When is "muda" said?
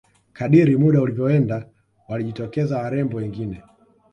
0.83-1.01